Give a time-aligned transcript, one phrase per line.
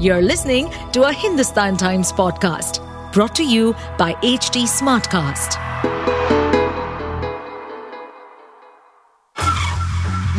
[0.00, 2.78] You're listening to a Hindustan Times podcast
[3.12, 5.58] brought to you by HT Smartcast.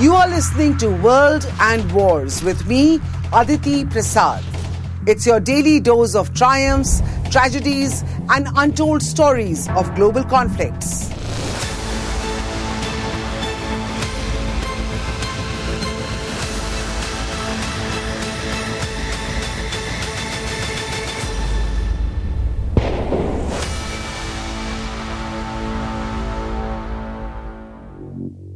[0.02, 3.02] You are listening to World and Wars with me,
[3.34, 4.42] Aditi Prasad.
[5.06, 11.10] It's your daily dose of triumphs, tragedies, and untold stories of global conflicts.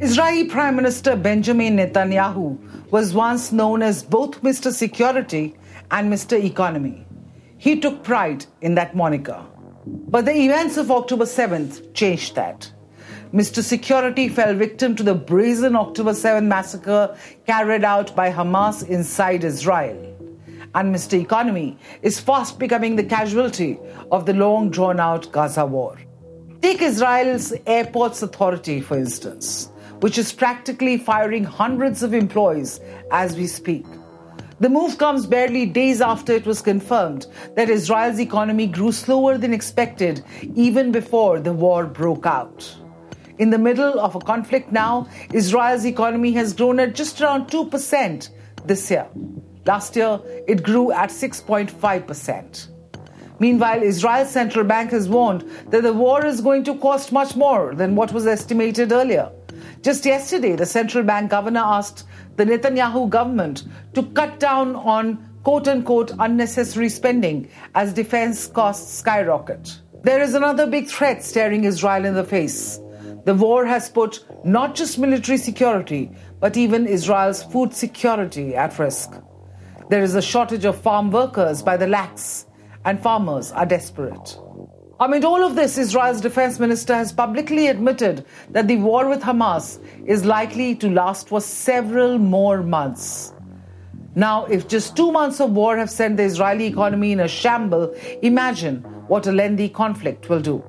[0.03, 4.69] Israeli Prime Minister Benjamin Netanyahu was once known as both Mr.
[4.69, 5.55] Security
[5.91, 6.37] and Mr.
[6.43, 7.07] Economy.
[7.57, 9.41] He took pride in that moniker.
[9.85, 12.69] But the events of October 7th changed that.
[13.33, 13.63] Mr.
[13.63, 19.97] Security fell victim to the brazen October 7 massacre carried out by Hamas inside Israel.
[20.75, 21.13] And Mr.
[21.13, 23.79] Economy is fast becoming the casualty
[24.11, 25.97] of the long drawn out Gaza war.
[26.61, 29.69] Take Israel's Airports Authority, for instance,
[30.03, 33.85] which is practically firing hundreds of employees as we speak.
[34.59, 39.53] The move comes barely days after it was confirmed that Israel's economy grew slower than
[39.53, 40.21] expected
[40.55, 42.69] even before the war broke out.
[43.39, 48.29] In the middle of a conflict now, Israel's economy has grown at just around 2%
[48.65, 49.07] this year.
[49.65, 52.67] Last year, it grew at 6.5%.
[53.39, 57.73] Meanwhile, Israel's central bank has warned that the war is going to cost much more
[57.73, 59.31] than what was estimated earlier.
[59.83, 62.05] Just yesterday, the central bank governor asked
[62.37, 69.81] the Netanyahu government to cut down on quote unquote unnecessary spending as defense costs skyrocket.
[70.03, 72.79] There is another big threat staring Israel in the face.
[73.25, 79.11] The war has put not just military security, but even Israel's food security at risk.
[79.89, 82.45] There is a shortage of farm workers by the lakhs,
[82.85, 84.37] and farmers are desperate.
[84.99, 89.79] Amid all of this, Israel's defense minister has publicly admitted that the war with Hamas
[90.05, 93.33] is likely to last for several more months.
[94.13, 97.95] Now, if just two months of war have sent the Israeli economy in a shamble,
[98.21, 100.63] imagine what a lengthy conflict will do.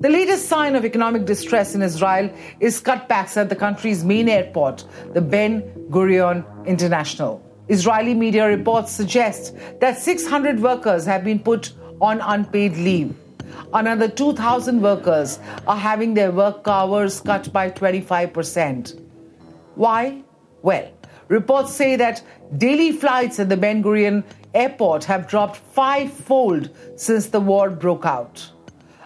[0.00, 4.84] The latest sign of economic distress in Israel is cutbacks at the country's main airport,
[5.12, 7.42] the Ben Gurion International.
[7.66, 13.14] Israeli media reports suggest that 600 workers have been put on unpaid leave.
[13.72, 19.00] Another 2,000 workers are having their work hours cut by 25%.
[19.74, 20.22] Why?
[20.62, 20.90] Well,
[21.28, 22.22] reports say that
[22.56, 24.24] daily flights at the Ben Gurion
[24.54, 28.50] airport have dropped fivefold since the war broke out.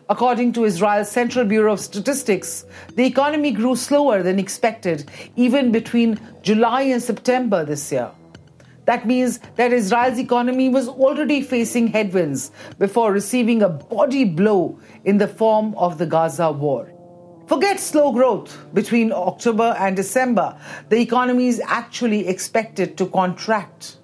[0.08, 2.64] According to Israel's Central Bureau of Statistics,
[2.96, 8.10] the economy grew slower than expected even between July and September this year.
[8.90, 15.18] That means that Israel's economy was already facing headwinds before receiving a body blow in
[15.18, 16.92] the form of the Gaza war.
[17.46, 20.58] Forget slow growth between October and December.
[20.88, 23.98] The economy is actually expected to contract.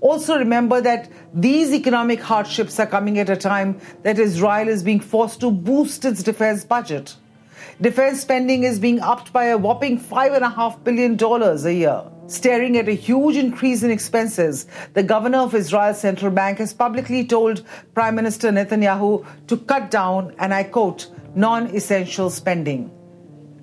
[0.00, 5.00] Also, remember that these economic hardships are coming at a time that Israel is being
[5.00, 7.16] forced to boost its defense budget.
[7.80, 12.04] Defense spending is being upped by a whopping $5.5 billion a year.
[12.30, 17.24] Staring at a huge increase in expenses, the governor of Israel's central bank has publicly
[17.24, 22.88] told Prime Minister Netanyahu to cut down, and I quote, non essential spending.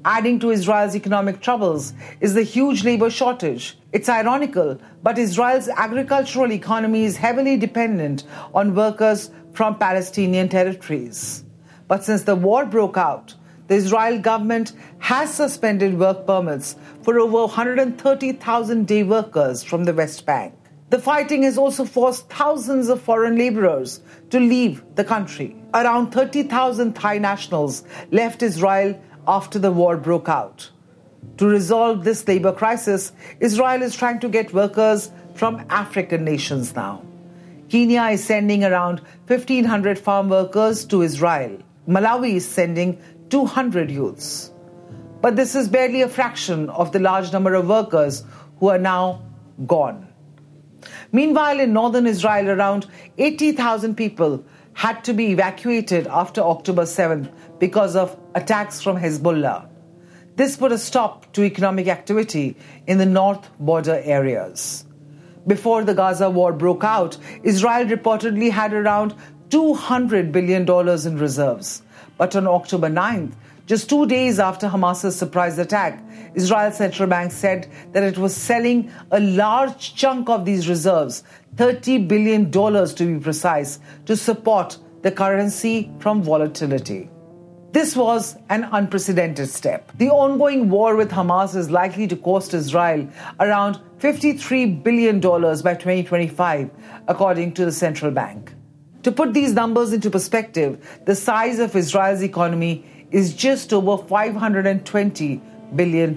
[0.03, 3.77] Adding to Israel's economic troubles is the huge labor shortage.
[3.93, 11.45] It's ironical, but Israel's agricultural economy is heavily dependent on workers from Palestinian territories.
[11.87, 13.33] But since the war broke out,
[13.67, 20.25] the Israel government has suspended work permits for over 130,000 day workers from the West
[20.25, 20.53] Bank.
[20.89, 25.55] The fighting has also forced thousands of foreign laborers to leave the country.
[25.73, 30.71] Around 30,000 Thai nationals left Israel after the war broke out.
[31.37, 33.11] To resolve this labor crisis,
[33.41, 37.03] Israel is trying to get workers from African nations now.
[37.69, 41.57] Kenya is sending around 1,500 farm workers to Israel.
[41.85, 42.97] Malawi is sending
[43.29, 44.51] 200 youths.
[45.21, 48.23] But this is barely a fraction of the large number of workers
[48.59, 49.23] who are now
[49.65, 50.07] gone.
[51.11, 52.87] Meanwhile, in northern Israel, around
[53.17, 54.43] 80,000 people
[54.73, 59.67] had to be evacuated after October 7th because of attacks from Hezbollah.
[60.35, 64.85] This put a stop to economic activity in the north border areas.
[65.47, 69.15] Before the Gaza war broke out, Israel reportedly had around
[69.49, 70.69] $200 billion
[71.07, 71.81] in reserves.
[72.17, 73.33] But on October 9th,
[73.67, 76.01] Just two days after Hamas's surprise attack,
[76.35, 81.25] Israel's central bank said that it was selling a large chunk of these reserves,
[81.57, 87.09] $30 billion to be precise, to support the currency from volatility.
[87.73, 89.91] This was an unprecedented step.
[89.97, 93.09] The ongoing war with Hamas is likely to cost Israel
[93.41, 96.69] around $53 billion by 2025,
[97.09, 98.53] according to the central bank.
[99.07, 105.39] To put these numbers into perspective, the size of Israel's economy is just over $520
[105.77, 106.13] billion.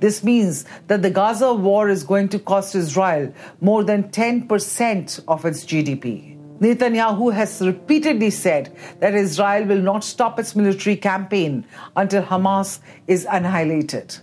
[0.00, 5.44] This means that the Gaza war is going to cost Israel more than 10% of
[5.44, 6.36] its GDP.
[6.58, 11.64] Netanyahu has repeatedly said that Israel will not stop its military campaign
[11.94, 14.18] until Hamas is annihilated.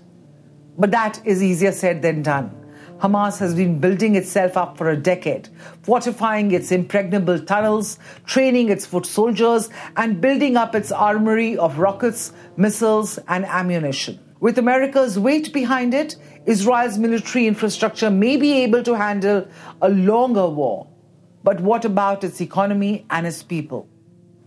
[0.78, 2.59] But that is easier said than done.
[3.00, 5.48] Hamas has been building itself up for a decade,
[5.84, 12.34] fortifying its impregnable tunnels, training its foot soldiers, and building up its armory of rockets,
[12.58, 14.20] missiles, and ammunition.
[14.42, 19.48] With America's weight behind it, Israel's military infrastructure may be able to handle
[19.82, 20.88] a longer war.
[21.42, 23.88] But what about its economy and its people?